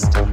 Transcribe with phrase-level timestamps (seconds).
[0.00, 0.29] podcast.